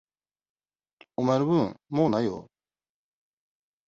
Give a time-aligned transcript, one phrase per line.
[1.15, 2.49] お前の分、もう無いよ。